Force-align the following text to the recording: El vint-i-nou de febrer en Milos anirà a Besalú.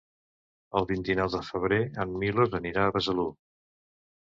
El 0.79 0.87
vint-i-nou 0.91 1.29
de 1.35 1.43
febrer 1.51 1.79
en 2.05 2.17
Milos 2.25 2.59
anirà 2.63 2.89
a 2.89 2.97
Besalú. 2.99 3.29